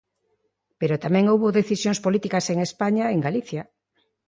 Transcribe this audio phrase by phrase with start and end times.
[0.79, 3.63] Pero tamén houbo decisións políticas en España e en Galicia.